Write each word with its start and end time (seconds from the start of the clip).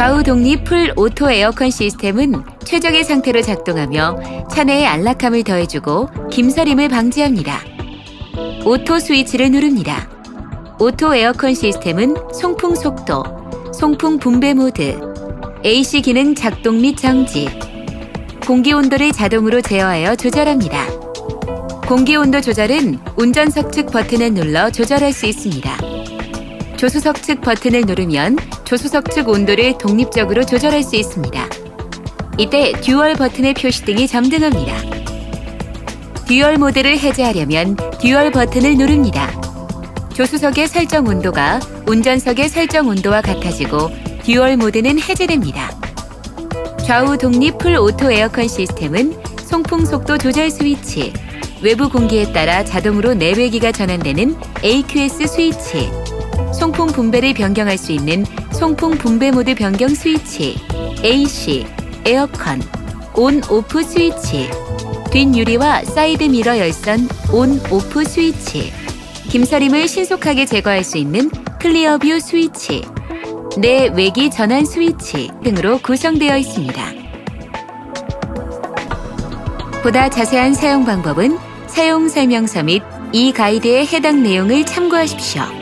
좌우 0.00 0.22
독립 0.22 0.64
full 0.64 0.94
auto 0.96 1.30
에어컨 1.30 1.68
시스템은 1.70 2.42
최적의 2.64 3.04
상태로 3.04 3.42
작동하며 3.42 4.46
차내의 4.50 4.86
안락함을 4.86 5.44
더해주고 5.44 6.30
김서림을 6.30 6.88
방지합니다. 6.88 7.60
Auto 8.64 8.98
스위치를 8.98 9.50
누릅니다. 9.50 10.08
Auto 10.78 11.14
에어컨 11.14 11.52
시스템은 11.52 12.16
송풍 12.32 12.76
속도, 12.76 13.22
송풍 13.74 14.20
분배 14.20 14.54
모드, 14.54 14.98
AC 15.66 16.00
기능 16.00 16.34
작동 16.34 16.80
및 16.80 16.96
정지, 16.96 17.50
공기 18.46 18.72
온도를 18.72 19.12
자동으로 19.12 19.60
제어하여 19.60 20.16
조절합니다. 20.16 20.86
공기 21.86 22.16
온도 22.16 22.40
조절은 22.40 23.00
운전석 23.16 23.70
측 23.70 23.90
버튼을 23.92 24.32
눌러 24.32 24.70
조절할 24.70 25.12
수 25.12 25.26
있습니다. 25.26 25.89
조수석 26.80 27.22
측 27.22 27.42
버튼을 27.42 27.82
누르면 27.82 28.38
조수석 28.64 29.10
측 29.10 29.28
온도를 29.28 29.76
독립적으로 29.76 30.46
조절할 30.46 30.82
수 30.82 30.96
있습니다. 30.96 31.46
이때 32.38 32.72
dual 32.80 33.16
버튼의 33.16 33.52
표시등이 33.52 34.08
점등합니다. 34.08 34.74
Dual 36.26 36.56
모드를 36.56 36.98
해제하려면 36.98 37.76
dual 38.00 38.30
버튼을 38.30 38.78
누릅니다. 38.78 39.30
조수석의 40.14 40.68
설정 40.68 41.06
온도가 41.06 41.60
운전석의 41.86 42.48
설정 42.48 42.88
온도와 42.88 43.20
같아지고 43.20 43.90
dual 44.22 44.56
모드는 44.56 44.98
해제됩니다. 45.00 45.78
좌우 46.86 47.18
독립 47.18 47.58
full 47.58 47.76
auto 47.76 48.10
에어컨 48.10 48.48
시스템은 48.48 49.20
송풍 49.44 49.84
속도 49.84 50.16
조절 50.16 50.50
스위치, 50.50 51.12
외부 51.60 51.90
공기에 51.90 52.32
따라 52.32 52.64
자동으로 52.64 53.12
내외기가 53.12 53.70
전환되는 53.70 54.34
AQS 54.64 55.26
스위치, 55.26 56.09
송풍 56.60 56.88
분배를 56.88 57.32
변경할 57.32 57.78
수 57.78 57.90
있는 57.90 58.26
송풍 58.52 58.98
분배 58.98 59.30
모드 59.30 59.54
변경 59.54 59.88
스위치, 59.88 60.56
AC, 61.02 61.64
에어컨, 62.04 62.60
on 63.14 63.40
off 63.50 63.82
스위치, 63.82 64.50
뒷유리와 65.10 65.84
사이드 65.84 66.24
미러 66.24 66.58
열선 66.58 67.08
on 67.32 67.58
off 67.70 68.04
스위치, 68.04 68.70
김서림을 69.30 69.88
신속하게 69.88 70.44
제거할 70.44 70.84
수 70.84 70.98
있는 70.98 71.30
clear 71.58 71.96
view 71.96 72.20
스위치, 72.20 72.82
내 73.56 73.88
외기 73.96 74.30
전환 74.30 74.66
스위치 74.66 75.30
등으로 75.42 75.78
구성되어 75.78 76.36
있습니다. 76.36 76.84
보다 79.82 80.10
자세한 80.10 80.52
사용 80.52 80.84
방법은 80.84 81.38
사용 81.68 82.10
설명서 82.10 82.64
및 82.64 82.82
이 83.12 83.32
가이드의 83.32 83.86
해당 83.86 84.22
내용을 84.22 84.66
참고하십시오. 84.66 85.59